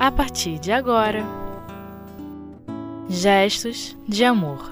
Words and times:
a 0.00 0.10
partir 0.10 0.58
de 0.58 0.72
agora. 0.72 1.22
Gestos 3.06 3.94
de 4.08 4.24
Amor 4.24 4.70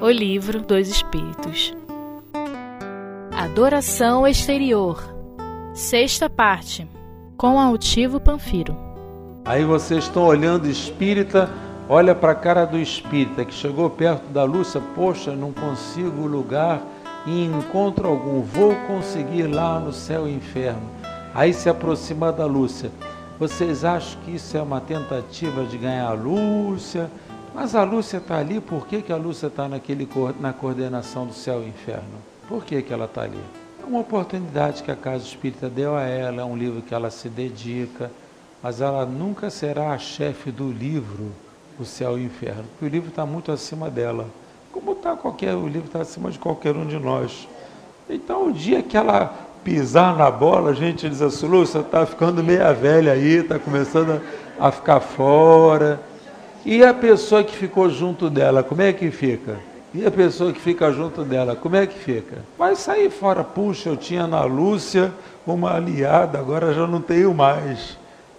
O 0.00 0.08
Livro 0.08 0.62
dos 0.62 0.86
Espíritos 0.88 1.74
Adoração 3.32 4.24
Exterior 4.24 5.02
Sexta 5.72 6.30
parte 6.30 6.86
Com 7.36 7.58
Altivo 7.58 8.20
Panfiro 8.20 8.76
Aí 9.44 9.64
vocês 9.64 10.04
estão 10.04 10.26
olhando 10.26 10.68
espírita, 10.68 11.50
olha 11.88 12.14
para 12.14 12.32
a 12.32 12.36
cara 12.36 12.64
do 12.66 12.78
espírita 12.78 13.44
que 13.44 13.52
chegou 13.52 13.90
perto 13.90 14.28
da 14.28 14.44
Lúcia, 14.44 14.80
poxa, 14.94 15.34
não 15.34 15.52
consigo 15.52 16.26
lugar 16.26 16.80
em 17.26 17.46
encontro 17.46 18.06
algum, 18.06 18.42
vou 18.42 18.76
conseguir 18.86 19.48
lá 19.48 19.80
no 19.80 19.92
céu 19.92 20.28
e 20.28 20.34
inferno. 20.34 20.88
Aí 21.34 21.52
se 21.52 21.68
aproxima 21.68 22.30
da 22.30 22.46
Lúcia. 22.46 22.92
Vocês 23.38 23.84
acham 23.84 24.20
que 24.22 24.36
isso 24.36 24.56
é 24.56 24.62
uma 24.62 24.80
tentativa 24.80 25.64
de 25.64 25.76
ganhar 25.76 26.06
a 26.06 26.12
Lúcia? 26.12 27.10
Mas 27.52 27.74
a 27.74 27.82
Lúcia 27.82 28.18
está 28.18 28.38
ali, 28.38 28.60
por 28.60 28.86
que, 28.86 29.02
que 29.02 29.12
a 29.12 29.16
Lúcia 29.16 29.48
está 29.48 29.68
na 30.38 30.52
coordenação 30.52 31.26
do 31.26 31.34
céu 31.34 31.60
e 31.62 31.68
inferno? 31.68 32.22
Por 32.48 32.64
que, 32.64 32.80
que 32.80 32.92
ela 32.92 33.06
está 33.06 33.22
ali? 33.22 33.40
É 33.82 33.84
uma 33.84 34.00
oportunidade 34.00 34.84
que 34.84 34.90
a 34.90 34.96
Casa 34.96 35.24
Espírita 35.24 35.68
deu 35.68 35.96
a 35.96 36.02
ela, 36.02 36.42
é 36.42 36.44
um 36.44 36.56
livro 36.56 36.80
que 36.80 36.94
ela 36.94 37.10
se 37.10 37.28
dedica, 37.28 38.08
mas 38.62 38.80
ela 38.80 39.04
nunca 39.04 39.50
será 39.50 39.92
a 39.92 39.98
chefe 39.98 40.52
do 40.52 40.70
livro, 40.70 41.32
O 41.78 41.84
Céu 41.84 42.16
e 42.16 42.22
o 42.22 42.26
Inferno, 42.26 42.64
porque 42.70 42.84
o 42.84 42.88
livro 42.88 43.08
está 43.08 43.26
muito 43.26 43.50
acima 43.50 43.90
dela. 43.90 44.28
Como 44.72 44.92
está 44.92 45.16
qualquer, 45.16 45.56
o 45.56 45.66
livro 45.66 45.86
está 45.86 46.02
acima 46.02 46.30
de 46.30 46.38
qualquer 46.38 46.76
um 46.76 46.86
de 46.86 47.00
nós. 47.00 47.48
Então, 48.08 48.48
o 48.48 48.52
dia 48.52 48.80
que 48.80 48.96
ela 48.96 49.34
pisar 49.64 50.16
na 50.16 50.30
bola, 50.30 50.70
a 50.70 50.74
gente 50.74 51.08
diz 51.08 51.22
assim, 51.22 51.46
Lúcia, 51.46 51.80
está 51.80 52.04
ficando 52.04 52.44
meia 52.44 52.72
velha 52.72 53.12
aí, 53.12 53.38
está 53.38 53.58
começando 53.58 54.20
a, 54.60 54.70
ficar 54.70 55.00
fora. 55.00 56.00
E 56.64 56.84
a 56.84 56.92
pessoa 56.92 57.42
que 57.42 57.56
ficou 57.56 57.88
junto 57.88 58.28
dela, 58.28 58.62
como 58.62 58.82
é 58.82 58.92
que 58.92 59.10
fica? 59.10 59.58
E 59.94 60.04
a 60.04 60.10
pessoa 60.10 60.52
que 60.52 60.60
fica 60.60 60.92
junto 60.92 61.24
dela, 61.24 61.56
como 61.56 61.76
é 61.76 61.86
que 61.86 61.98
fica? 61.98 62.38
Vai 62.58 62.76
sair 62.76 63.10
fora, 63.10 63.42
puxa, 63.42 63.88
eu 63.88 63.96
tinha 63.96 64.26
na 64.26 64.44
Lúcia 64.44 65.12
uma 65.46 65.74
aliada, 65.74 66.38
agora 66.38 66.74
já 66.74 66.86
não 66.86 67.00
tenho 67.00 67.32
mais. 67.32 67.96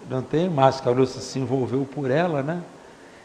Não 0.09 0.22
tenho 0.22 0.52
mais, 0.52 0.80
que 0.80 0.88
a 0.88 0.91
Lúcia 0.91 1.19
se 1.19 1.39
envolveu 1.39 1.88
por 1.91 2.11
ela, 2.11 2.44
né? 2.44 2.61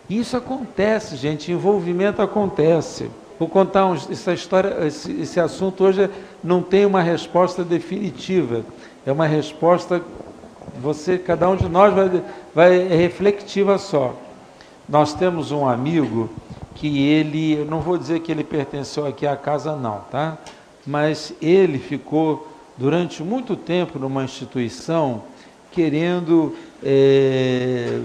Isso 0.09 0.37
acontece, 0.37 1.17
gente, 1.17 1.53
envolvimento 1.53 2.23
acontece. 2.23 3.11
Vou 3.41 3.49
contar 3.49 3.91
essa 4.11 4.35
história, 4.35 4.87
esse, 4.87 5.11
esse 5.13 5.41
assunto 5.41 5.83
hoje 5.83 6.11
não 6.45 6.61
tem 6.61 6.85
uma 6.85 7.01
resposta 7.01 7.65
definitiva. 7.65 8.63
É 9.07 9.11
uma 9.11 9.27
resposta, 9.27 10.03
você, 10.79 11.17
cada 11.17 11.49
um 11.49 11.57
de 11.57 11.67
nós 11.67 11.95
vai, 11.95 12.23
vai 12.55 12.83
é 12.83 12.95
reflexiva 12.95 13.79
só. 13.79 14.15
Nós 14.87 15.15
temos 15.15 15.53
um 15.53 15.67
amigo 15.67 16.29
que 16.75 17.09
ele, 17.09 17.55
eu 17.55 17.65
não 17.65 17.81
vou 17.81 17.97
dizer 17.97 18.21
que 18.21 18.31
ele 18.31 18.45
pertenceu 18.45 19.07
aqui 19.07 19.27
à 19.27 19.39
casa 19.39 19.75
não, 19.75 20.03
tá? 20.11 20.37
Mas 20.87 21.33
ele 21.41 21.79
ficou 21.79 22.47
durante 22.77 23.23
muito 23.23 23.57
tempo 23.57 23.99
numa 23.99 24.23
instituição 24.23 25.23
querendo 25.73 26.55
é, 26.85 27.99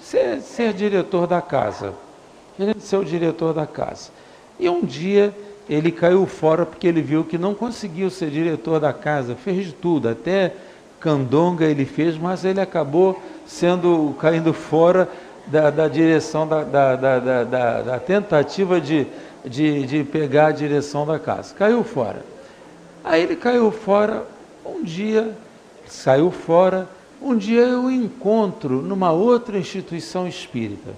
ser, 0.00 0.40
ser 0.42 0.72
diretor 0.74 1.26
da 1.26 1.42
casa, 1.42 1.92
querendo 2.56 2.78
ser 2.78 2.98
o 2.98 3.04
diretor 3.04 3.52
da 3.52 3.66
casa. 3.66 4.12
E 4.58 4.68
um 4.68 4.84
dia 4.84 5.34
ele 5.68 5.90
caiu 5.90 6.26
fora 6.26 6.66
porque 6.66 6.86
ele 6.86 7.00
viu 7.00 7.24
que 7.24 7.38
não 7.38 7.54
conseguiu 7.54 8.10
ser 8.10 8.30
diretor 8.30 8.78
da 8.78 8.92
casa, 8.92 9.34
fez 9.34 9.66
de 9.66 9.72
tudo, 9.72 10.08
até 10.08 10.52
candonga 11.00 11.64
ele 11.64 11.84
fez, 11.84 12.16
mas 12.16 12.44
ele 12.44 12.60
acabou 12.60 13.20
sendo 13.46 14.14
caindo 14.18 14.52
fora 14.52 15.08
da, 15.46 15.70
da 15.70 15.88
direção 15.88 16.46
da, 16.46 16.62
da, 16.62 16.96
da, 17.82 17.98
tentativa 17.98 18.80
de, 18.80 19.06
de, 19.44 19.86
de 19.86 20.04
pegar 20.04 20.46
a 20.46 20.52
direção 20.52 21.06
da 21.06 21.18
casa. 21.18 21.54
Caiu 21.54 21.84
fora. 21.84 22.24
Aí 23.02 23.22
ele 23.22 23.36
caiu 23.36 23.70
fora, 23.70 24.24
um 24.64 24.82
dia 24.82 25.32
saiu 25.86 26.30
fora, 26.30 26.88
um 27.20 27.36
dia 27.36 27.62
eu 27.62 27.90
encontro 27.90 28.80
numa 28.80 29.12
outra 29.12 29.58
instituição 29.58 30.26
espírita 30.26 30.90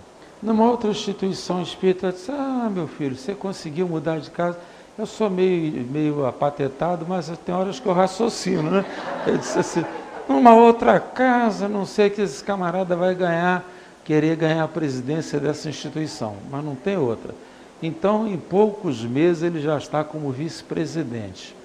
numa 0.47 0.65
outra 0.65 0.91
instituição 0.91 1.61
espírita, 1.61 2.13
disse, 2.13 2.31
ah, 2.31 2.71
meu 2.73 2.87
filho, 2.87 3.17
você 3.17 3.35
conseguiu 3.35 3.89
mudar 3.89 4.21
de 4.21 4.31
casa? 4.31 4.57
Eu 4.97 5.05
sou 5.05 5.29
meio, 5.29 5.85
meio 5.91 6.25
apatetado, 6.25 7.05
mas 7.07 7.29
tem 7.45 7.53
horas 7.53 7.81
que 7.81 7.87
eu 7.87 7.93
raciocino, 7.93 8.71
né? 8.71 8.85
Eu 9.27 9.37
disse 9.39 9.59
assim, 9.59 9.85
numa 10.29 10.55
outra 10.55 11.01
casa, 11.01 11.69
não 11.69 11.85
sei 11.85 12.11
que 12.11 12.23
esse 12.23 12.45
camarada 12.45 12.95
vai 12.95 13.13
ganhar, 13.13 13.65
querer 14.05 14.37
ganhar 14.37 14.63
a 14.63 14.69
presidência 14.69 15.41
dessa 15.41 15.69
instituição, 15.69 16.37
mas 16.49 16.65
não 16.65 16.77
tem 16.77 16.97
outra. 16.97 17.35
Então, 17.83 18.25
em 18.25 18.37
poucos 18.37 19.03
meses, 19.05 19.43
ele 19.43 19.61
já 19.61 19.77
está 19.77 20.05
como 20.05 20.31
vice-presidente. 20.31 21.57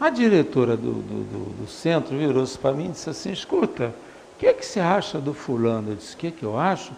A 0.00 0.10
diretora 0.10 0.76
do, 0.76 0.94
do, 0.94 1.24
do, 1.24 1.62
do 1.62 1.68
centro 1.68 2.18
virou-se 2.18 2.58
para 2.58 2.72
mim 2.72 2.86
e 2.86 2.88
disse 2.88 3.08
assim, 3.08 3.30
escuta, 3.30 3.94
o 4.34 4.38
que, 4.40 4.48
é 4.48 4.52
que 4.52 4.66
você 4.66 4.80
acha 4.80 5.20
do 5.20 5.32
fulano? 5.32 5.92
Eu 5.92 5.94
disse, 5.94 6.16
o 6.16 6.18
que, 6.18 6.26
é 6.26 6.30
que 6.32 6.42
eu 6.42 6.58
acho? 6.58 6.90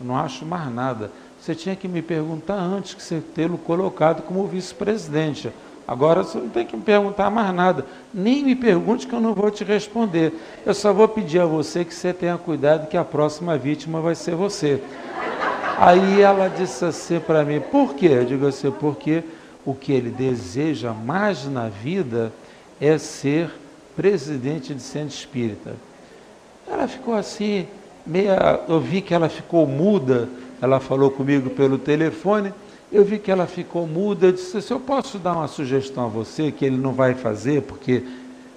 Eu 0.00 0.06
não 0.06 0.16
acho 0.16 0.44
mais 0.44 0.72
nada. 0.72 1.10
Você 1.40 1.54
tinha 1.54 1.76
que 1.76 1.86
me 1.86 2.02
perguntar 2.02 2.56
antes 2.56 2.94
que 2.94 3.02
você 3.02 3.22
tê-lo 3.34 3.56
colocado 3.56 4.22
como 4.22 4.46
vice-presidente. 4.46 5.50
Agora 5.86 6.24
você 6.24 6.38
não 6.38 6.48
tem 6.48 6.66
que 6.66 6.76
me 6.76 6.82
perguntar 6.82 7.30
mais 7.30 7.54
nada. 7.54 7.86
Nem 8.12 8.42
me 8.42 8.56
pergunte 8.56 9.06
que 9.06 9.14
eu 9.14 9.20
não 9.20 9.32
vou 9.32 9.50
te 9.50 9.62
responder. 9.62 10.32
Eu 10.64 10.74
só 10.74 10.92
vou 10.92 11.06
pedir 11.06 11.40
a 11.40 11.46
você 11.46 11.84
que 11.84 11.94
você 11.94 12.12
tenha 12.12 12.36
cuidado 12.36 12.88
que 12.88 12.96
a 12.96 13.04
próxima 13.04 13.56
vítima 13.56 14.00
vai 14.00 14.14
ser 14.14 14.34
você. 14.34 14.82
Aí 15.78 16.20
ela 16.20 16.48
disse 16.48 16.84
assim 16.84 17.20
para 17.20 17.44
mim, 17.44 17.60
por 17.60 17.94
quê? 17.94 18.06
Eu 18.06 18.24
digo 18.24 18.46
assim, 18.46 18.70
porque 18.70 19.22
o 19.64 19.74
que 19.74 19.92
ele 19.92 20.10
deseja 20.10 20.92
mais 20.92 21.46
na 21.46 21.68
vida 21.68 22.32
é 22.80 22.98
ser 22.98 23.50
presidente 23.94 24.74
de 24.74 24.82
centro 24.82 25.14
espírita. 25.14 25.76
Ela 26.66 26.88
ficou 26.88 27.14
assim, 27.14 27.68
meia, 28.06 28.60
eu 28.68 28.80
vi 28.80 29.00
que 29.00 29.12
ela 29.12 29.28
ficou 29.28 29.66
muda, 29.66 30.28
ela 30.60 30.80
falou 30.80 31.10
comigo 31.10 31.50
pelo 31.50 31.78
telefone, 31.78 32.52
eu 32.92 33.04
vi 33.04 33.18
que 33.18 33.30
ela 33.30 33.46
ficou 33.46 33.86
muda, 33.86 34.26
eu 34.26 34.32
disse, 34.32 34.62
se 34.62 34.72
eu 34.72 34.78
posso 34.78 35.18
dar 35.18 35.32
uma 35.32 35.48
sugestão 35.48 36.04
a 36.04 36.08
você, 36.08 36.52
que 36.52 36.64
ele 36.64 36.76
não 36.76 36.92
vai 36.92 37.14
fazer, 37.14 37.62
porque 37.62 38.02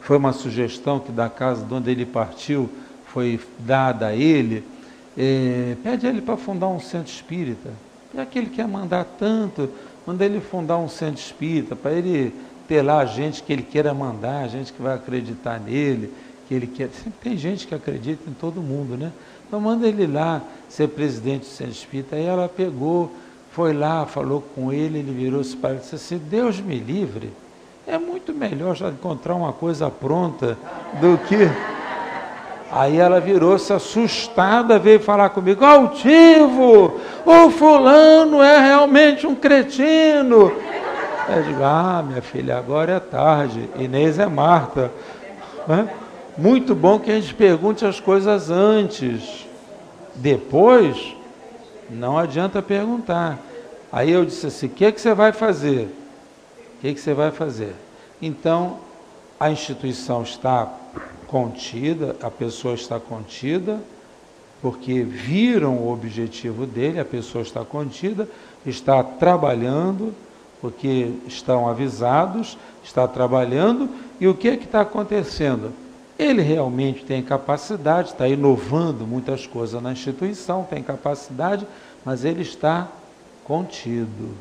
foi 0.01 0.17
uma 0.17 0.33
sugestão 0.33 0.99
que 0.99 1.11
da 1.11 1.29
casa 1.29 1.65
de 1.65 1.73
onde 1.73 1.89
ele 1.89 2.05
partiu 2.05 2.69
foi 3.07 3.39
dada 3.59 4.07
a 4.07 4.15
ele, 4.15 4.63
é, 5.17 5.75
pede 5.83 6.05
a 6.05 6.09
ele 6.09 6.21
para 6.21 6.37
fundar 6.37 6.67
um 6.67 6.79
centro 6.79 7.11
espírita. 7.11 7.69
Já 8.13 8.25
que 8.25 8.37
ele 8.37 8.49
quer 8.49 8.67
mandar 8.67 9.03
tanto, 9.03 9.69
manda 10.05 10.23
ele 10.23 10.39
fundar 10.39 10.77
um 10.77 10.87
centro 10.87 11.21
espírita, 11.21 11.75
para 11.75 11.91
ele 11.91 12.33
ter 12.67 12.83
lá 12.83 13.03
gente 13.05 13.41
que 13.41 13.51
ele 13.51 13.63
queira 13.63 13.93
mandar, 13.93 14.47
gente 14.47 14.71
que 14.71 14.81
vai 14.81 14.95
acreditar 14.95 15.59
nele, 15.59 16.13
que 16.49 16.55
ele 16.55 16.65
quer. 16.65 16.89
Sempre 16.89 17.19
tem 17.21 17.37
gente 17.37 17.67
que 17.67 17.75
acredita 17.75 18.27
em 18.27 18.33
todo 18.33 18.59
mundo, 18.59 18.97
né? 18.97 19.11
Então 19.47 19.61
manda 19.61 19.87
ele 19.87 20.07
lá 20.07 20.41
ser 20.67 20.87
presidente 20.89 21.41
do 21.41 21.45
Centro 21.45 21.73
Espírita. 21.73 22.15
Aí 22.15 22.25
ela 22.25 22.49
pegou, 22.49 23.11
foi 23.51 23.71
lá, 23.71 24.07
falou 24.07 24.43
com 24.55 24.73
ele, 24.73 24.97
ele 24.97 25.11
virou-se 25.11 25.55
para 25.55 25.69
ele 25.69 25.79
e 25.79 25.81
disse 25.81 25.95
assim, 25.95 26.17
Deus 26.17 26.59
me 26.59 26.79
livre, 26.79 27.31
é 27.85 27.99
muito 27.99 28.33
melhor 28.33 28.75
já 28.75 28.89
encontrar 28.89 29.35
uma 29.35 29.53
coisa 29.53 29.91
pronta 29.91 30.57
do 30.99 31.19
que. 31.19 31.37
Aí 32.71 32.97
ela 32.97 33.19
virou-se 33.19 33.71
assustada, 33.71 34.79
veio 34.79 34.99
falar 34.99 35.29
comigo, 35.29 35.63
altivo, 35.63 36.99
o 37.25 37.49
fulano 37.51 38.41
é 38.41 38.59
realmente 38.59 39.25
um 39.25 39.35
cretino. 39.35 40.51
Eu 41.29 41.43
digo, 41.43 41.63
ah, 41.63 42.03
minha 42.05 42.21
filha, 42.23 42.57
agora 42.57 42.93
é 42.93 42.99
tarde, 42.99 43.69
Inês 43.77 44.17
é 44.17 44.25
Marta. 44.25 44.91
Muito 46.39 46.73
bom 46.73 46.97
que 47.01 47.11
a 47.11 47.19
gente 47.19 47.33
pergunte 47.33 47.85
as 47.85 47.99
coisas 47.99 48.49
antes. 48.49 49.45
Depois, 50.15 51.13
não 51.89 52.17
adianta 52.17 52.61
perguntar. 52.61 53.37
Aí 53.91 54.09
eu 54.09 54.23
disse 54.23 54.47
assim: 54.47 54.67
o 54.67 54.69
que, 54.69 54.85
é 54.85 54.91
que 54.93 55.01
você 55.01 55.13
vai 55.13 55.33
fazer? 55.33 55.93
O 56.77 56.79
que, 56.79 56.87
é 56.87 56.93
que 56.93 57.01
você 57.01 57.13
vai 57.13 57.29
fazer? 57.29 57.75
Então, 58.21 58.77
a 59.37 59.51
instituição 59.51 60.23
está 60.23 60.65
contida, 61.27 62.15
a 62.23 62.31
pessoa 62.31 62.73
está 62.73 63.01
contida, 63.01 63.77
porque 64.61 65.03
viram 65.03 65.75
o 65.75 65.91
objetivo 65.91 66.65
dele, 66.65 67.01
a 67.01 67.05
pessoa 67.05 67.41
está 67.41 67.65
contida, 67.65 68.29
está 68.65 69.03
trabalhando, 69.03 70.15
porque 70.61 71.11
estão 71.27 71.67
avisados, 71.67 72.57
está 72.81 73.05
trabalhando, 73.09 73.89
e 74.21 74.27
o 74.29 74.33
que 74.33 74.47
é 74.47 74.55
que 74.55 74.63
está 74.63 74.79
acontecendo? 74.79 75.88
Ele 76.19 76.41
realmente 76.41 77.05
tem 77.05 77.23
capacidade, 77.23 78.09
está 78.09 78.27
inovando 78.27 79.07
muitas 79.07 79.47
coisas 79.47 79.81
na 79.81 79.93
instituição, 79.93 80.67
tem 80.69 80.83
capacidade, 80.83 81.65
mas 82.03 82.25
ele 82.25 82.41
está 82.41 82.89
contido, 83.45 84.35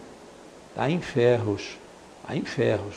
está 0.70 0.90
em 0.90 1.00
ferros, 1.00 1.78
está 2.20 2.34
em 2.36 2.42
ferros. 2.42 2.96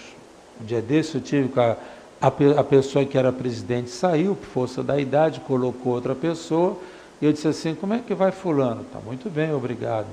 Um 0.59 0.65
dia 0.65 0.81
desse 0.81 1.13
eu 1.13 1.21
tive 1.21 1.49
com 1.49 1.61
a, 1.61 1.77
a, 2.19 2.27
a 2.27 2.63
pessoa 2.63 3.05
que 3.05 3.15
era 3.15 3.31
presidente 3.31 3.91
saiu, 3.91 4.35
por 4.35 4.47
força 4.47 4.81
da 4.81 4.99
idade, 4.99 5.41
colocou 5.41 5.93
outra 5.93 6.15
pessoa, 6.15 6.75
E 7.21 7.25
eu 7.25 7.31
disse 7.31 7.47
assim: 7.47 7.75
Como 7.75 7.93
é 7.93 7.99
que 7.99 8.15
vai 8.15 8.31
Fulano? 8.31 8.83
Tá 8.91 8.97
muito 8.99 9.29
bem, 9.29 9.53
obrigado. 9.53 10.07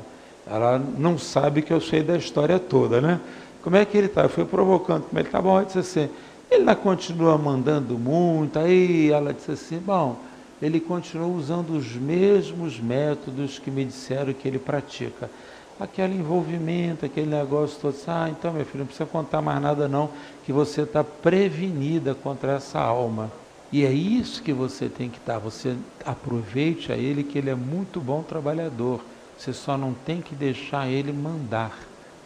Ela 0.46 0.78
não 0.78 1.16
sabe 1.16 1.62
que 1.62 1.72
eu 1.72 1.80
sei 1.80 2.02
da 2.02 2.18
história 2.18 2.58
toda, 2.58 3.00
né? 3.00 3.18
Como 3.62 3.76
é 3.76 3.84
que 3.86 3.96
ele 3.96 4.08
está? 4.08 4.24
Eu 4.24 4.28
fui 4.28 4.44
provocando, 4.44 5.04
como 5.04 5.18
ele 5.18 5.28
está 5.28 5.40
bom? 5.40 5.58
Eu 5.58 5.64
disse 5.64 5.78
assim: 5.78 6.10
Ele 6.50 6.60
ainda 6.60 6.74
continua 6.74 7.36
mandando 7.36 7.98
muito. 7.98 8.58
Aí 8.58 9.10
ela 9.10 9.34
disse 9.34 9.52
assim: 9.52 9.78
Bom, 9.78 10.16
ele 10.60 10.80
continua 10.80 11.26
usando 11.26 11.70
os 11.76 11.94
mesmos 11.94 12.80
métodos 12.80 13.58
que 13.58 13.70
me 13.70 13.84
disseram 13.84 14.32
que 14.32 14.48
ele 14.48 14.58
pratica. 14.58 15.30
Aquele 15.78 16.14
envolvimento, 16.14 17.06
aquele 17.06 17.28
negócio 17.28 17.78
todo. 17.80 17.94
Ah, 18.08 18.28
então, 18.28 18.52
meu 18.52 18.64
filho, 18.64 18.80
não 18.80 18.86
precisa 18.86 19.06
contar 19.06 19.40
mais 19.40 19.62
nada, 19.62 19.86
não, 19.86 20.10
que 20.44 20.52
você 20.52 20.82
está 20.82 21.04
prevenida 21.04 22.14
contra 22.14 22.52
essa 22.52 22.80
alma. 22.80 23.30
E 23.70 23.84
é 23.84 23.92
isso 23.92 24.42
que 24.42 24.52
você 24.52 24.88
tem 24.88 25.08
que 25.08 25.18
estar. 25.18 25.38
Você 25.38 25.76
aproveite 26.04 26.90
a 26.90 26.96
ele, 26.96 27.22
que 27.22 27.38
ele 27.38 27.50
é 27.50 27.54
muito 27.54 28.00
bom 28.00 28.22
trabalhador. 28.22 29.00
Você 29.38 29.52
só 29.52 29.78
não 29.78 29.92
tem 29.92 30.20
que 30.20 30.34
deixar 30.34 30.88
ele 30.88 31.12
mandar. 31.12 31.78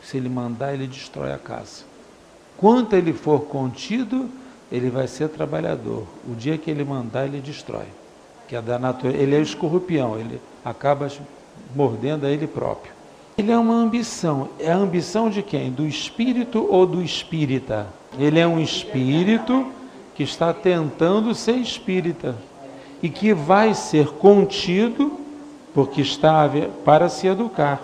Se 0.03 0.17
ele 0.17 0.29
mandar, 0.29 0.73
ele 0.73 0.87
destrói 0.87 1.33
a 1.33 1.39
casa. 1.39 1.92
Quanto 2.57 2.95
ele 2.95 3.13
for 3.13 3.43
contido, 3.43 4.29
ele 4.71 4.91
vai 4.91 5.07
ser 5.07 5.29
trabalhador. 5.29 6.05
O 6.29 6.35
dia 6.35 6.57
que 6.57 6.71
ele 6.71 6.85
mandar, 6.85 7.27
ele 7.27 7.41
destrói 7.41 7.87
que 8.53 8.57
é 8.57 8.61
da 8.61 8.79
natureza. 8.79 9.17
Ele 9.17 9.35
é 9.35 9.41
escorpião, 9.41 10.19
ele 10.19 10.39
acaba 10.63 11.09
mordendo 11.75 12.27
a 12.27 12.31
ele 12.31 12.47
próprio. 12.47 12.93
Ele 13.39 13.51
é 13.51 13.57
uma 13.57 13.73
ambição. 13.73 14.51
É 14.59 14.71
a 14.71 14.77
ambição 14.77 15.31
de 15.31 15.43
quem? 15.43 15.71
Do 15.71 15.87
espírito 15.87 16.67
ou 16.69 16.87
do 16.87 17.03
espírita? 17.03 17.87
Ele 18.19 18.39
é 18.39 18.47
um 18.47 18.61
espírito 18.61 19.73
que 20.15 20.23
está 20.23 20.53
tentando 20.53 21.35
ser 21.35 21.57
espírita 21.57 22.37
e 23.03 23.09
que 23.09 23.33
vai 23.33 23.73
ser 23.73 24.09
contido 24.09 25.19
porque 25.73 26.03
está 26.03 26.47
para 26.85 27.09
se 27.09 27.27
educar, 27.27 27.81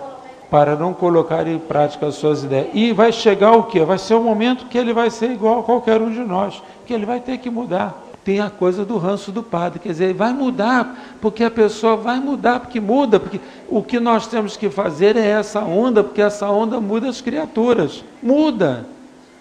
para 0.49 0.75
não 0.75 0.93
colocar 0.93 1.47
em 1.47 1.59
prática 1.59 2.07
as 2.07 2.15
suas 2.15 2.43
ideias. 2.43 2.69
E 2.73 2.91
vai 2.91 3.11
chegar 3.11 3.51
o 3.53 3.63
quê? 3.63 3.83
Vai 3.83 3.97
ser 3.97 4.15
o 4.15 4.23
momento 4.23 4.65
que 4.65 4.77
ele 4.77 4.93
vai 4.93 5.09
ser 5.09 5.31
igual 5.31 5.59
a 5.59 5.63
qualquer 5.63 6.01
um 6.01 6.11
de 6.11 6.21
nós, 6.21 6.61
que 6.85 6.93
ele 6.93 7.05
vai 7.05 7.19
ter 7.19 7.37
que 7.37 7.49
mudar 7.49 8.09
tem 8.29 8.39
a 8.39 8.49
coisa 8.49 8.85
do 8.85 8.97
ranço 8.97 9.31
do 9.31 9.41
padre, 9.41 9.79
quer 9.79 9.89
dizer, 9.89 10.13
vai 10.13 10.31
mudar, 10.31 11.15
porque 11.19 11.43
a 11.43 11.49
pessoa 11.49 11.95
vai 11.97 12.19
mudar, 12.19 12.59
porque 12.59 12.79
muda, 12.79 13.19
porque 13.19 13.39
o 13.67 13.81
que 13.81 13.99
nós 13.99 14.27
temos 14.27 14.55
que 14.55 14.69
fazer 14.69 15.15
é 15.15 15.25
essa 15.25 15.61
onda, 15.61 16.03
porque 16.03 16.21
essa 16.21 16.47
onda 16.47 16.79
muda 16.79 17.09
as 17.09 17.21
criaturas. 17.21 18.03
Muda. 18.21 18.85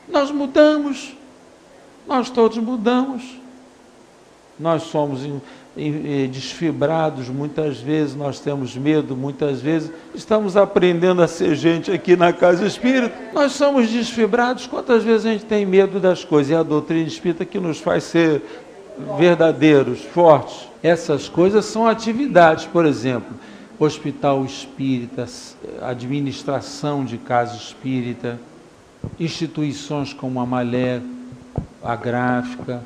Nós 0.08 0.30
mudamos. 0.30 1.14
Nós 2.06 2.30
todos 2.30 2.56
mudamos. 2.56 3.38
Nós 4.58 4.84
somos 4.84 5.20
desfibrados 6.30 7.28
muitas 7.28 7.78
vezes, 7.78 8.16
nós 8.16 8.40
temos 8.40 8.76
medo 8.76 9.16
muitas 9.16 9.60
vezes. 9.60 9.92
Estamos 10.14 10.56
aprendendo 10.56 11.22
a 11.22 11.28
ser 11.28 11.54
gente 11.54 11.90
aqui 11.90 12.16
na 12.16 12.32
casa 12.32 12.66
espírita. 12.66 13.14
Nós 13.32 13.52
somos 13.52 13.88
desfibrados. 13.88 14.66
Quantas 14.66 15.04
vezes 15.04 15.26
a 15.26 15.30
gente 15.30 15.44
tem 15.44 15.64
medo 15.64 16.00
das 16.00 16.24
coisas? 16.24 16.50
E 16.50 16.54
a 16.54 16.62
doutrina 16.62 17.06
espírita 17.06 17.44
que 17.44 17.60
nos 17.60 17.78
faz 17.78 18.04
ser 18.04 18.42
verdadeiros, 19.16 20.00
fortes. 20.00 20.68
Essas 20.82 21.28
coisas 21.28 21.64
são 21.64 21.86
atividades, 21.86 22.64
por 22.66 22.84
exemplo, 22.84 23.36
hospital 23.78 24.44
espírita, 24.44 25.26
administração 25.82 27.04
de 27.04 27.18
casa 27.18 27.56
espírita, 27.56 28.38
instituições 29.18 30.12
como 30.12 30.40
a 30.40 30.46
Malé, 30.46 31.00
a 31.82 31.94
Gráfica, 31.94 32.82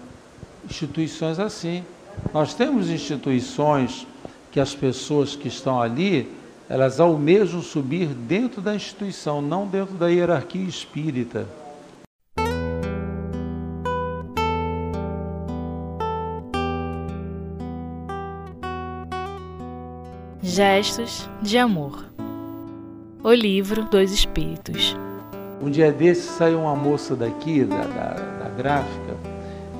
instituições 0.68 1.38
assim. 1.38 1.82
Nós 2.32 2.54
temos 2.54 2.88
instituições 2.88 4.06
que 4.50 4.60
as 4.60 4.74
pessoas 4.74 5.34
que 5.34 5.48
estão 5.48 5.80
ali, 5.80 6.28
elas 6.68 7.00
almejam 7.00 7.62
subir 7.62 8.08
dentro 8.08 8.60
da 8.60 8.74
instituição, 8.74 9.40
não 9.42 9.66
dentro 9.66 9.94
da 9.94 10.08
hierarquia 10.08 10.66
espírita. 10.66 11.46
Gestos 20.42 21.30
de 21.40 21.56
Amor. 21.56 22.04
O 23.24 23.32
livro 23.32 23.84
dos 23.84 24.12
Espíritos. 24.12 24.94
Um 25.62 25.70
dia 25.70 25.90
desse 25.92 26.28
saiu 26.28 26.60
uma 26.60 26.76
moça 26.76 27.14
daqui, 27.16 27.64
da, 27.64 27.84
da, 27.84 28.10
da 28.14 28.48
gráfica. 28.50 29.31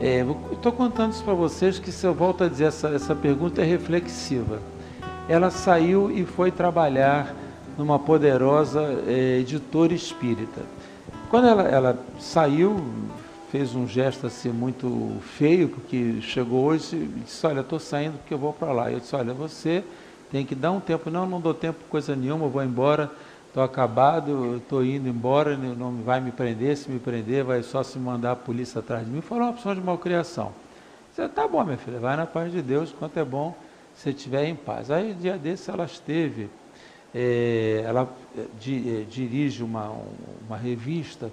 É, 0.05 0.27
Estou 0.51 0.73
contando 0.73 1.13
isso 1.13 1.23
para 1.23 1.33
vocês 1.33 1.79
que 1.79 1.93
se 1.93 2.05
eu 2.05 2.13
volto 2.13 2.43
a 2.43 2.49
dizer, 2.49 2.65
essa, 2.65 2.89
essa 2.89 3.15
pergunta 3.15 3.63
é 3.63 3.65
reflexiva. 3.65 4.59
Ela 5.29 5.49
saiu 5.49 6.11
e 6.11 6.25
foi 6.25 6.51
trabalhar 6.51 7.33
numa 7.79 8.01
poderosa 8.01 8.83
é, 9.07 9.39
editora 9.39 9.95
espírita. 9.95 10.61
Quando 11.31 11.47
ela, 11.47 11.63
ela 11.63 11.99
saiu, 12.19 12.85
fez 13.53 13.77
um 13.77 13.87
gesto 13.87 14.27
assim 14.27 14.49
muito 14.49 15.19
feio, 15.39 15.69
porque 15.69 16.21
chegou 16.21 16.65
hoje 16.65 16.97
e 16.97 17.23
disse, 17.25 17.47
olha, 17.47 17.61
estou 17.61 17.79
saindo 17.79 18.19
porque 18.19 18.35
eu 18.35 18.39
vou 18.39 18.53
para 18.53 18.73
lá. 18.73 18.91
Eu 18.91 18.99
disse, 18.99 19.15
olha, 19.15 19.33
você 19.33 19.85
tem 20.33 20.45
que 20.45 20.57
dar 20.57 20.73
um 20.73 20.81
tempo. 20.81 21.11
Não, 21.11 21.29
não 21.29 21.41
dou 21.41 21.55
tempo 21.55 21.79
coisa 21.89 22.17
nenhuma, 22.17 22.49
vou 22.49 22.65
embora, 22.65 23.09
estou 23.53 23.63
acabado, 23.63 24.57
estou 24.57 24.83
indo 24.83 25.07
embora, 25.07 25.55
não 25.59 25.97
vai 25.97 26.23
me 26.23 26.33
prender, 26.33 26.75
se 26.75 26.91
me 26.91 26.99
prender, 26.99 27.45
vai 27.45 27.63
só 27.63 27.83
se 27.83 27.99
mandar 27.99 28.33
a 28.33 28.37
polícia 28.37 28.79
atrás 28.79 29.05
de 29.05 29.13
mim. 29.13 29.21
Falou 29.21 29.45
uma 29.45 29.51
opção 29.51 29.75
de 29.75 29.81
malcriação. 29.83 30.53
Você 31.13 31.29
tá 31.29 31.47
bom, 31.47 31.63
minha 31.63 31.77
filha, 31.77 32.01
vai 32.01 32.17
na 32.17 32.25
paz 32.25 32.51
de 32.51 32.63
Deus, 32.63 32.95
quanto 32.99 33.19
é 33.19 33.25
bom 33.25 33.55
se 33.95 34.09
estiver 34.09 34.47
em 34.47 34.57
paz. 34.57 34.91
Aí, 34.91 35.13
dia 35.13 35.37
desse, 35.37 35.71
ela 35.71 35.85
esteve, 35.85 36.49
é, 37.15 37.85
ela 37.85 38.09
é, 38.39 38.45
di, 38.59 39.03
é, 39.03 39.05
dirige 39.05 39.63
uma, 39.63 39.95
uma 40.47 40.57
revista, 40.57 41.31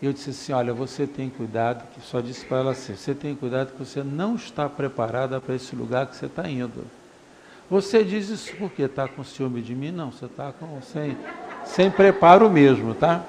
e 0.00 0.06
eu 0.06 0.12
disse 0.12 0.30
assim, 0.30 0.52
olha, 0.52 0.72
você 0.72 1.08
tem 1.08 1.28
cuidado, 1.28 1.84
que 1.92 2.00
só 2.00 2.20
disse 2.20 2.46
para 2.46 2.58
ela 2.58 2.70
assim, 2.70 2.94
você 2.94 3.16
tem 3.16 3.34
cuidado 3.34 3.72
que 3.72 3.84
você 3.84 4.04
não 4.04 4.36
está 4.36 4.68
preparada 4.68 5.40
para 5.40 5.56
esse 5.56 5.74
lugar 5.74 6.06
que 6.06 6.14
você 6.14 6.26
está 6.26 6.48
indo. 6.48 6.84
Você 7.68 8.02
diz 8.02 8.30
isso 8.30 8.54
porque 8.56 8.82
está 8.82 9.06
com 9.06 9.22
ciúme 9.22 9.60
de 9.60 9.74
mim? 9.74 9.90
Não, 9.90 10.10
você 10.10 10.24
está 10.24 10.54
sem, 10.80 11.18
sem 11.68 11.90
preparo 11.90 12.50
mesmo, 12.50 12.94
tá? 12.94 13.24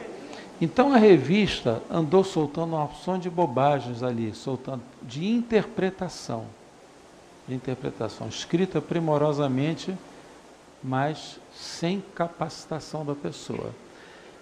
Então 0.61 0.93
a 0.93 0.97
revista 0.97 1.81
andou 1.89 2.23
soltando 2.23 2.75
uma 2.75 2.83
opção 2.83 3.17
de 3.17 3.29
bobagens 3.29 4.03
ali, 4.03 4.33
soltando 4.33 4.81
de 5.01 5.25
interpretação. 5.25 6.45
De 7.47 7.55
interpretação, 7.55 8.27
escrita 8.27 8.81
primorosamente, 8.81 9.95
mas 10.83 11.39
sem 11.53 12.03
capacitação 12.13 13.05
da 13.05 13.15
pessoa. 13.15 13.71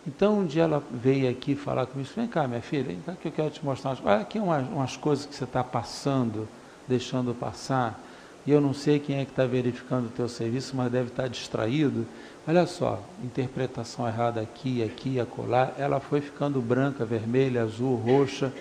Então 0.05 0.39
um 0.39 0.45
dia 0.45 0.63
ela 0.63 0.83
veio 0.91 1.29
aqui 1.29 1.55
falar 1.55 1.85
comigo, 1.85 2.09
vem 2.15 2.27
cá 2.27 2.47
minha 2.47 2.61
filha, 2.61 2.83
vem 2.83 2.99
cá 3.01 3.13
que 3.13 3.27
eu 3.27 3.31
quero 3.31 3.49
te 3.49 3.63
mostrar, 3.63 3.91
umas, 3.91 3.99
olha 4.03 4.21
aqui 4.21 4.39
umas, 4.39 4.67
umas 4.67 4.97
coisas 4.97 5.25
que 5.25 5.35
você 5.35 5.43
está 5.43 5.63
passando, 5.63 6.47
deixando 6.87 7.33
passar, 7.33 7.99
e 8.47 8.51
eu 8.51 8.61
não 8.61 8.73
sei 8.73 8.97
quem 8.97 9.19
é 9.19 9.25
que 9.25 9.31
está 9.31 9.45
verificando 9.45 10.05
o 10.05 10.09
teu 10.09 10.29
serviço, 10.29 10.73
mas 10.73 10.89
deve 10.89 11.09
estar 11.09 11.23
tá 11.23 11.27
distraído. 11.29 12.05
Olha 12.47 12.65
só, 12.65 13.03
interpretação 13.21 14.07
errada 14.07 14.39
aqui, 14.39 14.81
aqui, 14.81 15.19
acolá. 15.19 15.73
Ela 15.77 15.99
foi 15.99 16.21
ficando 16.21 16.61
branca, 16.61 17.03
vermelha, 17.03 17.63
azul, 17.63 17.97
roxa. 17.97 18.53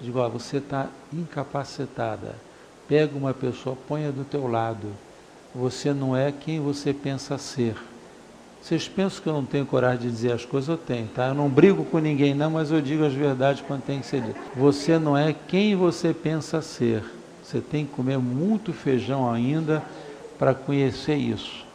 Digo, 0.00 0.20
ó, 0.20 0.28
você 0.28 0.58
está 0.58 0.86
incapacitada. 1.12 2.36
Pega 2.86 3.18
uma 3.18 3.34
pessoa, 3.34 3.76
ponha 3.88 4.12
do 4.12 4.22
teu 4.22 4.46
lado. 4.46 4.86
Você 5.52 5.92
não 5.92 6.16
é 6.16 6.30
quem 6.30 6.60
você 6.60 6.94
pensa 6.94 7.36
ser. 7.36 7.74
Vocês 8.62 8.86
pensam 8.86 9.24
que 9.24 9.28
eu 9.28 9.32
não 9.32 9.44
tenho 9.44 9.66
coragem 9.66 10.02
de 10.02 10.08
dizer 10.08 10.32
as 10.32 10.44
coisas? 10.44 10.68
Eu 10.68 10.78
tenho, 10.78 11.08
tá? 11.08 11.26
Eu 11.26 11.34
não 11.34 11.48
brigo 11.48 11.84
com 11.84 11.98
ninguém 11.98 12.32
não, 12.32 12.52
mas 12.52 12.70
eu 12.70 12.80
digo 12.80 13.04
as 13.04 13.12
verdades 13.12 13.60
quando 13.66 13.82
tem 13.82 13.98
que 13.98 14.06
ser 14.06 14.20
dito. 14.22 14.38
Você 14.54 15.00
não 15.00 15.18
é 15.18 15.34
quem 15.48 15.74
você 15.74 16.14
pensa 16.14 16.62
ser. 16.62 17.02
Você 17.52 17.60
tem 17.60 17.84
que 17.84 17.92
comer 17.92 18.16
muito 18.16 18.72
feijão 18.72 19.30
ainda 19.30 19.82
para 20.38 20.54
conhecer 20.54 21.16
isso. 21.16 21.66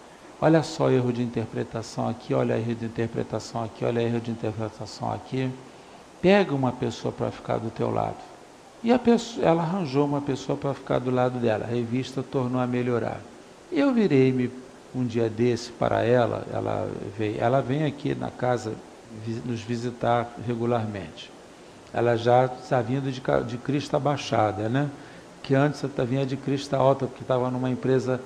Olha 0.41 0.63
só 0.63 0.89
erro 0.89 1.13
de 1.13 1.22
interpretação 1.22 2.10
aqui, 2.10 2.34
olha 2.34 2.57
erro 2.57 2.74
de 2.74 2.86
interpretação 2.86 3.63
aqui, 3.63 3.86
olha 3.86 4.01
erro 4.01 4.19
de 4.19 4.31
interpretação 4.31 5.13
aqui. 5.13 5.51
Pega 6.19 6.55
uma 6.55 6.72
pessoa 6.72 7.12
para 7.12 7.29
ficar 7.29 7.60
do 7.60 7.69
teu 7.69 7.91
lado. 7.91 8.17
E 8.84 8.91
a 8.91 8.98
pessoa, 8.98 9.46
ela 9.46 9.62
arranjou 9.62 10.07
uma 10.07 10.19
pessoa 10.19 10.57
para 10.57 10.74
ficar 10.74 10.98
do 10.98 11.12
lado 11.12 11.38
dela. 11.38 11.65
A 11.65 11.67
revista 11.67 12.24
tornou 12.24 12.60
a 12.60 12.65
melhorar. 12.65 13.22
Eu 13.72 13.93
virei-me 13.93 14.50
um 14.96 15.05
dia 15.05 15.29
desse 15.29 15.72
para 15.72 16.03
ela, 16.03 16.43
ela 16.51 16.89
veio, 17.15 17.39
ela 17.39 17.62
vem 17.62 17.86
aqui 17.86 18.15
na 18.15 18.31
casa 18.31 18.74
nos 19.46 19.62
visitar 19.62 20.27
regularmente. 20.48 21.29
Ela 21.93 22.15
já 22.15 22.46
está 22.46 22.81
vindo 22.81 23.12
de, 23.12 23.22
de 23.46 23.57
Cristo 23.60 24.00
Baixada, 24.00 24.67
né? 24.67 24.89
Que 25.48 25.56
antes 25.56 25.82
vinha 26.06 26.25
de 26.25 26.36
crista 26.36 26.75
alta, 26.75 27.06
porque 27.08 27.22
estava 27.22 27.50
numa 27.50 27.70
empresa 27.70 28.20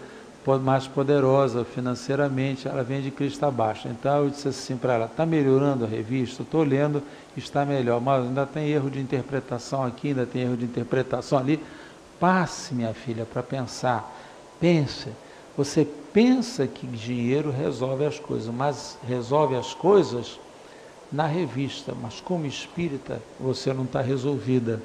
mais 0.64 0.88
poderosa 0.88 1.64
financeiramente, 1.64 2.68
ela 2.68 2.82
vem 2.82 3.00
de 3.00 3.12
crista 3.12 3.52
baixa. 3.52 3.88
Então 3.90 4.24
eu 4.24 4.30
disse 4.32 4.48
assim 4.48 4.76
para 4.76 4.96
ela, 4.96 5.06
está 5.06 5.24
melhorando 5.24 5.86
a 5.86 5.88
revista? 5.88 6.42
Estou 6.42 6.64
lendo, 6.64 7.04
está 7.38 7.64
melhor, 7.64 8.02
mas 8.02 8.26
ainda 8.26 8.44
tem 8.48 8.70
erro 8.70 8.90
de 8.90 9.00
interpretação 9.00 9.86
aqui, 9.86 10.08
ainda 10.08 10.26
tem 10.26 10.42
erro 10.42 10.58
de 10.58 10.66
interpretação 10.66 11.38
ali. 11.38 11.64
Passe, 12.20 12.74
minha 12.74 12.92
filha, 12.92 13.24
para 13.24 13.44
pensar. 13.44 14.12
Pense, 14.60 15.10
você 15.56 15.88
pensa 16.12 16.66
que 16.66 16.88
dinheiro 16.88 17.52
resolve 17.52 18.04
as 18.04 18.18
coisas, 18.18 18.52
mas 18.52 18.98
resolve 19.08 19.56
as 19.56 19.76
coisas 19.76 20.40
na 21.12 21.28
revista. 21.28 21.94
Mas 22.02 22.20
como 22.20 22.48
espírita, 22.48 23.22
você 23.40 23.72
não 23.72 23.84
está 23.84 24.02
resolvida. 24.02 24.82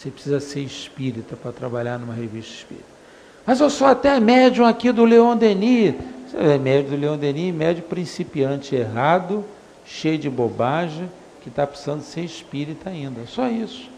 Você 0.00 0.10
precisa 0.10 0.40
ser 0.40 0.60
espírita 0.60 1.36
para 1.36 1.52
trabalhar 1.52 1.98
numa 1.98 2.14
revista 2.14 2.54
espírita. 2.54 2.86
Mas 3.44 3.60
eu 3.60 3.68
sou 3.68 3.86
até 3.86 4.18
médium 4.18 4.64
aqui 4.64 4.90
do 4.90 5.04
Leon 5.04 5.36
Denis. 5.36 5.94
Você 6.26 6.38
é 6.38 6.56
médium 6.56 6.92
do 6.92 6.96
Leon 6.96 7.18
Denis, 7.18 7.54
médium 7.54 7.86
principiante 7.86 8.74
errado, 8.74 9.44
cheio 9.84 10.16
de 10.16 10.30
bobagem, 10.30 11.06
que 11.42 11.50
está 11.50 11.66
precisando 11.66 12.00
ser 12.00 12.22
espírita 12.22 12.88
ainda. 12.88 13.26
Só 13.26 13.46
isso. 13.46 13.90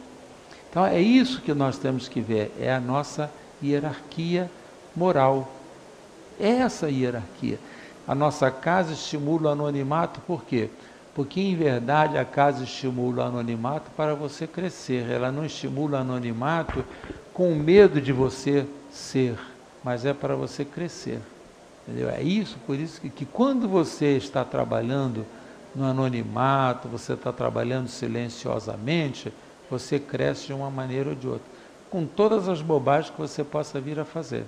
Então 0.68 0.84
é 0.84 1.00
isso 1.00 1.40
que 1.40 1.54
nós 1.54 1.78
temos 1.78 2.08
que 2.08 2.20
ver, 2.20 2.52
é 2.58 2.72
a 2.72 2.80
nossa 2.80 3.30
hierarquia 3.62 4.50
moral. 4.96 5.52
É 6.40 6.48
essa 6.48 6.90
hierarquia. 6.90 7.60
A 8.08 8.14
nossa 8.14 8.50
casa 8.50 8.92
estimula 8.92 9.50
o 9.50 9.52
anonimato, 9.52 10.20
por 10.26 10.42
quê? 10.42 10.68
Porque 10.68 10.91
em 11.36 11.56
verdade 11.56 12.16
a 12.16 12.24
casa 12.24 12.64
estimula 12.64 13.24
o 13.24 13.26
anonimato 13.26 13.90
para 13.96 14.14
você 14.14 14.46
crescer. 14.46 15.10
Ela 15.10 15.30
não 15.30 15.44
estimula 15.44 15.98
o 15.98 16.00
anonimato 16.00 16.84
com 17.34 17.54
medo 17.54 18.00
de 18.00 18.12
você 18.12 18.66
ser, 18.90 19.38
mas 19.84 20.04
é 20.04 20.14
para 20.14 20.34
você 20.34 20.64
crescer. 20.64 21.20
Entendeu? 21.86 22.08
É 22.08 22.22
isso, 22.22 22.56
por 22.66 22.76
isso 22.76 23.00
que, 23.00 23.10
que 23.10 23.26
quando 23.26 23.68
você 23.68 24.16
está 24.16 24.44
trabalhando 24.44 25.26
no 25.74 25.84
anonimato, 25.84 26.88
você 26.88 27.14
está 27.14 27.32
trabalhando 27.32 27.88
silenciosamente, 27.88 29.32
você 29.70 29.98
cresce 29.98 30.46
de 30.46 30.52
uma 30.52 30.70
maneira 30.70 31.10
ou 31.10 31.14
de 31.14 31.26
outra, 31.26 31.46
com 31.90 32.06
todas 32.06 32.48
as 32.48 32.62
bobagens 32.62 33.10
que 33.10 33.20
você 33.20 33.42
possa 33.42 33.80
vir 33.80 33.98
a 33.98 34.04
fazer. 34.04 34.44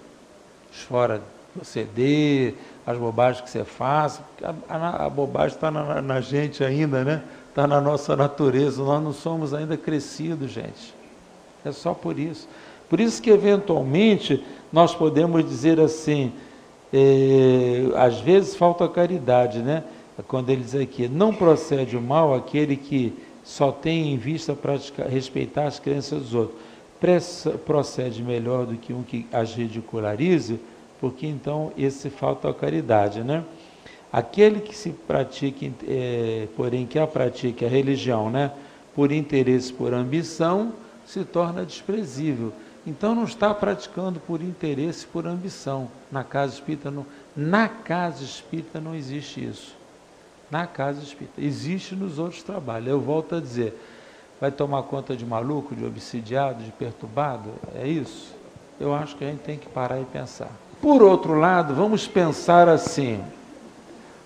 Fora 0.71 1.23
você 1.57 1.85
dê, 1.85 2.55
as 2.87 2.99
bobagens 2.99 3.43
que 3.43 3.51
você 3.51 3.65
faz, 3.65 4.21
a, 4.43 4.55
a, 4.69 5.07
a 5.07 5.11
bobagem 5.11 5.55
está 5.55 5.71
na, 5.71 6.03
na, 6.03 6.21
gente 6.21 6.65
ainda, 6.65 7.05
né? 7.05 7.23
Está 7.49 7.67
na 7.67 7.81
nossa 7.81 8.17
natureza, 8.17 8.83
nós 8.83 9.03
não 9.03 9.13
somos 9.13 9.55
ainda 9.55 9.77
crescidos, 9.77 10.51
gente. 10.51 10.95
É 11.65 11.71
só 11.71 11.95
por 11.95 12.19
isso. 12.19 12.49
Por 12.91 13.01
isso 13.01 13.23
que, 13.23 13.31
eventualmente, 13.31 14.45
nós 14.73 14.95
podemos 14.95 15.45
dizer 15.45 15.79
assim, 15.81 16.33
é, 16.93 17.87
às 17.97 18.21
vezes 18.21 18.57
falta 18.57 18.89
caridade, 18.89 19.61
né? 19.61 19.85
Quando 20.29 20.51
ele 20.51 20.63
diz 20.63 20.75
aqui, 20.75 21.09
não 21.09 21.35
procede 21.35 21.97
o 21.97 22.01
mal 22.01 22.35
aquele 22.35 22.77
que 22.77 23.13
só 23.43 23.73
tem 23.73 24.13
em 24.13 24.17
vista 24.17 24.55
praticar, 24.55 25.09
respeitar 25.09 25.67
as 25.67 25.79
crenças 25.79 26.23
dos 26.23 26.35
outros. 26.35 26.59
Procede 27.67 28.23
melhor 28.23 28.65
do 28.65 28.77
que 28.77 28.93
um 28.93 29.03
que 29.03 29.27
as 29.31 29.55
ridicularize, 29.55 30.59
porque 31.05 31.27
então 31.27 31.71
esse 31.77 32.09
falta 32.09 32.49
a 32.49 32.55
caridade, 32.55 33.23
né? 33.23 33.45
Aquele 34.11 34.59
que 34.59 34.75
se 34.75 34.89
pratique, 34.89 35.71
é, 35.87 36.49
porém 36.57 36.87
que 36.87 36.99
a 36.99 37.07
pratique 37.07 37.63
a 37.63 37.69
religião, 37.69 38.31
né? 38.31 38.51
Por 38.95 39.13
interesse, 39.13 39.71
por 39.71 39.93
ambição, 39.93 40.73
se 41.05 41.23
torna 41.23 41.63
desprezível. 41.63 42.55
Então 42.87 43.15
não 43.15 43.25
está 43.25 43.53
praticando 43.53 44.19
por 44.19 44.41
interesse, 44.41 45.07
por 45.07 45.27
ambição. 45.27 45.91
Na 46.11 46.25
casa 46.25 46.55
espírita 46.55 46.91
não, 46.91 47.05
na 47.37 47.69
casa 47.69 48.25
espírita 48.25 48.81
não 48.81 48.95
existe 48.95 49.45
isso 49.45 49.77
na 50.51 50.67
casa 50.67 51.03
espírita. 51.03 51.39
Existe 51.41 51.95
nos 51.95 52.19
outros 52.19 52.43
trabalhos. 52.43 52.89
Eu 52.89 53.01
volto 53.01 53.35
a 53.35 53.41
dizer, 53.41 53.79
vai 54.41 54.53
tomar 54.53 54.85
conta 54.85 55.15
de 55.15 55.27
maluco, 55.27 55.75
de 55.75 55.85
obsidiado, 55.85 56.63
de 56.63 56.71
perturbado? 56.71 57.51
É 57.75 57.87
isso? 57.87 58.33
Eu 58.79 58.95
acho 58.95 59.17
que 59.17 59.25
a 59.25 59.29
gente 59.29 59.41
tem 59.41 59.59
que 59.59 59.69
parar 59.69 60.01
e 60.01 60.05
pensar. 60.05 60.51
Por 60.85 61.03
outro 61.03 61.33
lado, 61.33 61.75
vamos 61.75 62.07
pensar 62.07 62.69
assim. 62.69 63.25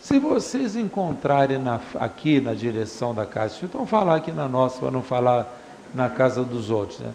Se 0.01 0.19
vocês 0.19 0.75
encontrarem 0.75 1.57
na, 1.57 1.81
aqui 1.95 2.41
na 2.41 2.53
direção 2.53 3.15
da 3.15 3.25
casa 3.25 3.53
espírita, 3.53 3.79
vamos 3.79 3.89
falar 3.89 4.17
aqui 4.17 4.33
na 4.33 4.49
nossa, 4.49 4.81
para 4.81 4.91
não 4.91 5.01
falar 5.01 5.47
na 5.95 6.11
casa 6.11 6.43
dos 6.43 6.69
outros, 6.69 6.99
né? 6.99 7.13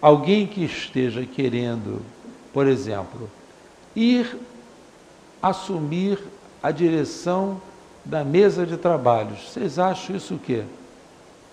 alguém 0.00 0.46
que 0.46 0.64
esteja 0.64 1.26
querendo, 1.26 2.00
por 2.54 2.66
exemplo, 2.66 3.28
ir 3.94 4.34
assumir 5.42 6.18
a 6.62 6.70
direção 6.70 7.60
da 8.02 8.24
mesa 8.24 8.64
de 8.64 8.78
trabalhos. 8.78 9.50
Vocês 9.50 9.78
acham 9.78 10.16
isso 10.16 10.36
o 10.36 10.38
quê? 10.38 10.62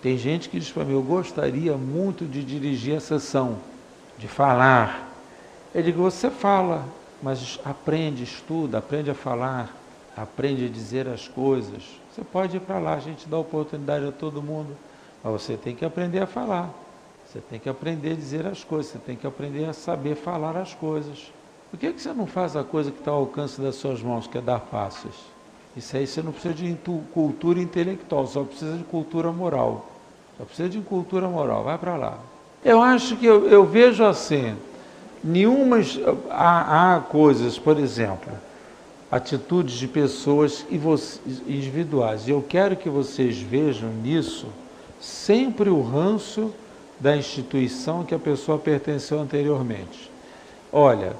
Tem 0.00 0.16
gente 0.16 0.48
que 0.48 0.58
diz 0.58 0.70
para 0.70 0.86
mim, 0.86 0.94
eu 0.94 1.02
gostaria 1.02 1.76
muito 1.76 2.24
de 2.24 2.42
dirigir 2.42 2.96
a 2.96 3.00
sessão, 3.00 3.58
de 4.16 4.28
falar. 4.28 5.10
Eu 5.74 5.82
digo, 5.82 6.00
você 6.00 6.30
fala, 6.30 6.86
mas 7.22 7.58
aprende, 7.64 8.22
estuda, 8.22 8.78
aprende 8.78 9.10
a 9.10 9.14
falar, 9.14 9.74
aprende 10.16 10.66
a 10.66 10.68
dizer 10.68 11.08
as 11.08 11.28
coisas. 11.28 11.82
Você 12.12 12.22
pode 12.22 12.56
ir 12.56 12.60
para 12.60 12.78
lá, 12.78 12.94
a 12.94 13.00
gente 13.00 13.28
dá 13.28 13.38
oportunidade 13.38 14.06
a 14.06 14.12
todo 14.12 14.42
mundo, 14.42 14.76
mas 15.22 15.32
você 15.32 15.56
tem 15.56 15.74
que 15.74 15.84
aprender 15.84 16.20
a 16.20 16.26
falar. 16.26 16.70
Você 17.26 17.40
tem 17.40 17.58
que 17.58 17.68
aprender 17.68 18.12
a 18.12 18.14
dizer 18.14 18.46
as 18.46 18.62
coisas, 18.62 18.92
você 18.92 18.98
tem 18.98 19.16
que 19.16 19.26
aprender 19.26 19.64
a 19.64 19.72
saber 19.72 20.14
falar 20.14 20.56
as 20.56 20.74
coisas. 20.74 21.32
Por 21.70 21.80
que, 21.80 21.92
que 21.92 22.00
você 22.00 22.12
não 22.12 22.26
faz 22.26 22.54
a 22.54 22.62
coisa 22.62 22.92
que 22.92 23.00
está 23.00 23.10
ao 23.10 23.20
alcance 23.20 23.60
das 23.60 23.74
suas 23.74 24.00
mãos, 24.00 24.28
que 24.28 24.38
é 24.38 24.40
dar 24.40 24.60
passos? 24.60 25.34
Isso 25.76 25.96
aí 25.96 26.06
você 26.06 26.22
não 26.22 26.30
precisa 26.30 26.54
de 26.54 26.76
cultura 27.12 27.60
intelectual, 27.60 28.26
só 28.28 28.44
precisa 28.44 28.76
de 28.76 28.84
cultura 28.84 29.32
moral. 29.32 29.86
Só 30.38 30.44
precisa 30.44 30.68
de 30.68 30.80
cultura 30.80 31.28
moral, 31.28 31.64
vai 31.64 31.76
para 31.76 31.96
lá. 31.96 32.18
Eu 32.64 32.80
acho 32.80 33.16
que 33.16 33.26
eu, 33.26 33.48
eu 33.48 33.64
vejo 33.64 34.04
assim, 34.04 34.56
nenhumas. 35.24 35.98
Há, 36.30 36.96
há, 36.96 37.00
coisas, 37.00 37.58
por 37.58 37.78
exemplo, 37.78 38.32
atitudes 39.10 39.74
de 39.74 39.88
pessoas 39.88 40.66
individuais. 41.48 42.28
E 42.28 42.30
eu 42.30 42.44
quero 42.46 42.76
que 42.76 42.90
vocês 42.90 43.38
vejam 43.38 43.88
nisso 43.88 44.46
sempre 45.00 45.70
o 45.70 45.82
ranço 45.82 46.52
da 47.00 47.16
instituição 47.16 48.04
que 48.04 48.14
a 48.14 48.18
pessoa 48.18 48.58
pertenceu 48.58 49.20
anteriormente. 49.20 50.10
Olha, 50.72 51.14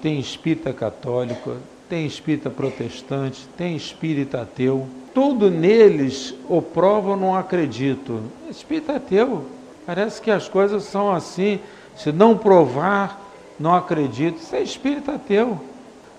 tem 0.00 0.18
espírita 0.18 0.72
católico, 0.72 1.56
tem 1.88 2.06
espírita 2.06 2.50
protestante, 2.50 3.46
tem 3.56 3.76
espírita 3.76 4.42
ateu. 4.42 4.86
Tudo 5.14 5.50
neles 5.50 6.34
o 6.48 6.60
prova 6.60 7.16
não 7.16 7.34
acredito. 7.34 8.22
Espírita 8.50 8.96
ateu, 8.96 9.44
parece 9.86 10.20
que 10.20 10.30
as 10.30 10.48
coisas 10.48 10.84
são 10.84 11.12
assim. 11.12 11.60
Se 11.96 12.12
não 12.12 12.36
provar, 12.36 13.25
não 13.58 13.74
acredito. 13.74 14.38
Isso 14.38 14.54
é 14.54 14.62
espírita 14.62 15.14
ateu. 15.14 15.60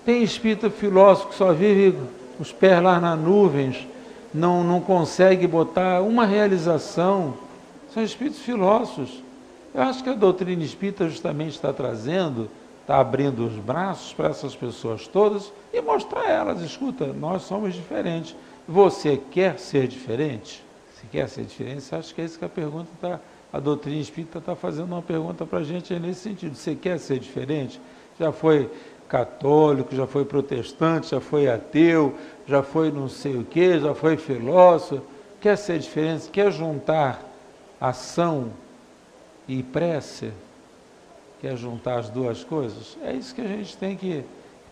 Tem 0.04 0.22
espírita 0.22 0.70
filósofo 0.70 1.28
que 1.28 1.34
só 1.34 1.52
vive 1.52 1.98
os 2.38 2.52
pés 2.52 2.82
lá 2.82 3.00
nas 3.00 3.18
nuvens, 3.18 3.86
não, 4.32 4.62
não 4.62 4.80
consegue 4.80 5.46
botar 5.46 6.00
uma 6.02 6.24
realização. 6.24 7.34
São 7.92 8.02
espíritos 8.02 8.40
filósofos. 8.40 9.22
Eu 9.74 9.82
acho 9.82 10.02
que 10.02 10.10
a 10.10 10.14
doutrina 10.14 10.62
espírita 10.62 11.08
justamente 11.08 11.54
está 11.54 11.72
trazendo 11.72 12.48
está 12.88 13.00
abrindo 13.00 13.44
os 13.44 13.52
braços 13.52 14.14
para 14.14 14.30
essas 14.30 14.56
pessoas 14.56 15.06
todas 15.06 15.52
e 15.74 15.82
mostrar 15.82 16.22
a 16.22 16.30
elas, 16.30 16.62
escuta, 16.62 17.08
nós 17.08 17.42
somos 17.42 17.74
diferentes. 17.74 18.34
Você 18.66 19.20
quer 19.30 19.58
ser 19.58 19.86
diferente? 19.86 20.64
Se 20.98 21.06
quer 21.06 21.28
ser 21.28 21.44
diferente, 21.44 21.94
acha 21.94 22.14
que 22.14 22.22
é 22.22 22.24
isso 22.24 22.38
que 22.38 22.46
a 22.46 22.48
pergunta 22.48 22.88
está, 22.94 23.20
a 23.52 23.60
doutrina 23.60 24.00
espírita 24.00 24.38
está 24.38 24.54
fazendo 24.54 24.92
uma 24.92 25.02
pergunta 25.02 25.46
para 25.46 25.58
a 25.60 25.64
gente 25.64 25.92
nesse 25.98 26.20
sentido. 26.20 26.54
Você 26.54 26.74
quer 26.74 26.98
ser 26.98 27.18
diferente? 27.18 27.80
Já 28.18 28.32
foi 28.32 28.70
católico, 29.08 29.94
já 29.94 30.06
foi 30.06 30.24
protestante, 30.24 31.10
já 31.10 31.20
foi 31.20 31.48
ateu, 31.48 32.14
já 32.46 32.62
foi 32.62 32.90
não 32.90 33.08
sei 33.08 33.36
o 33.36 33.44
que, 33.44 33.80
já 33.80 33.94
foi 33.94 34.16
filósofo. 34.16 35.02
Quer 35.40 35.56
ser 35.56 35.78
diferente? 35.78 36.28
Quer 36.28 36.52
juntar 36.52 37.22
ação 37.80 38.50
e 39.46 39.62
prece? 39.62 40.32
quer 41.40 41.56
juntar 41.56 41.98
as 41.98 42.10
duas 42.10 42.44
coisas? 42.44 42.96
É 43.02 43.12
isso 43.12 43.34
que 43.34 43.40
a 43.40 43.46
gente 43.46 43.76
tem 43.76 43.96
que 43.96 44.24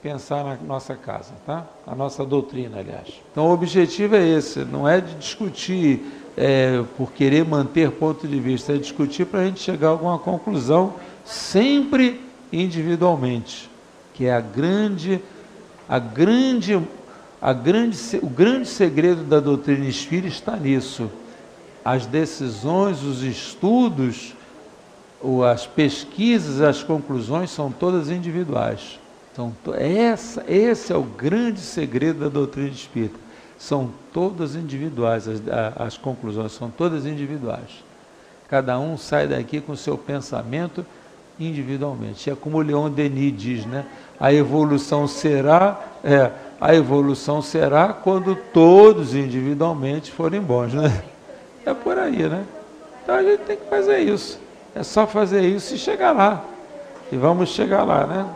pensar 0.02 0.44
na 0.44 0.56
nossa 0.56 0.94
casa, 0.94 1.32
tá? 1.44 1.66
A 1.86 1.94
nossa 1.94 2.24
doutrina, 2.24 2.78
aliás. 2.78 3.08
Então, 3.30 3.46
o 3.46 3.52
objetivo 3.52 4.16
é 4.16 4.26
esse, 4.26 4.64
não 4.64 4.88
é 4.88 5.00
de 5.00 5.14
discutir 5.14 6.04
é, 6.36 6.82
por 6.96 7.12
querer 7.12 7.44
manter 7.44 7.90
ponto 7.90 8.26
de 8.26 8.38
vista, 8.38 8.74
é 8.74 8.76
discutir 8.76 9.26
para 9.26 9.40
a 9.40 9.44
gente 9.44 9.60
chegar 9.60 9.88
a 9.88 9.90
alguma 9.90 10.18
conclusão, 10.18 10.94
sempre 11.24 12.20
individualmente, 12.52 13.70
que 14.14 14.26
é 14.26 14.34
a 14.34 14.40
grande, 14.40 15.20
a 15.88 15.98
grande, 15.98 16.80
a 17.40 17.52
grande, 17.52 17.96
o 18.22 18.28
grande 18.28 18.68
segredo 18.68 19.24
da 19.24 19.40
doutrina 19.40 19.86
espírita 19.86 20.28
está 20.28 20.56
nisso. 20.56 21.10
As 21.84 22.06
decisões, 22.06 23.02
os 23.02 23.22
estudos 23.22 24.34
as 25.50 25.66
pesquisas, 25.66 26.60
as 26.60 26.82
conclusões 26.82 27.50
são 27.50 27.70
todas 27.70 28.10
individuais. 28.10 28.98
Então, 29.36 29.52
essa, 29.74 30.42
esse 30.48 30.90
é 30.90 30.96
o 30.96 31.02
grande 31.02 31.60
segredo 31.60 32.20
da 32.20 32.28
doutrina 32.30 32.70
espírita. 32.70 33.18
São 33.58 33.90
todas 34.10 34.54
individuais, 34.54 35.28
as, 35.28 35.42
as 35.76 35.98
conclusões 35.98 36.52
são 36.52 36.70
todas 36.70 37.04
individuais. 37.04 37.84
Cada 38.48 38.78
um 38.78 38.96
sai 38.96 39.28
daqui 39.28 39.60
com 39.60 39.72
o 39.72 39.76
seu 39.76 39.98
pensamento 39.98 40.86
individualmente. 41.38 42.30
É 42.30 42.34
como 42.34 42.56
o 42.56 42.62
Leon 42.62 42.90
Denis 42.90 43.36
diz, 43.36 43.66
né? 43.66 43.84
A 44.18 44.32
evolução 44.32 45.06
será, 45.06 45.80
é, 46.02 46.30
a 46.58 46.74
evolução 46.74 47.42
será 47.42 47.88
quando 47.88 48.34
todos 48.34 49.14
individualmente 49.14 50.10
forem 50.10 50.40
bons, 50.40 50.72
né? 50.72 51.02
É 51.66 51.74
por 51.74 51.98
aí, 51.98 52.28
né? 52.28 52.44
Então 53.02 53.16
a 53.16 53.22
gente 53.22 53.40
tem 53.40 53.56
que 53.56 53.68
fazer 53.68 53.98
isso. 53.98 54.38
É 54.74 54.82
só 54.82 55.06
fazer 55.06 55.42
isso 55.42 55.74
e 55.74 55.78
chegar 55.78 56.12
lá. 56.12 56.44
E 57.10 57.16
vamos 57.16 57.50
chegar 57.50 57.84
lá, 57.84 58.06
né? 58.06 58.26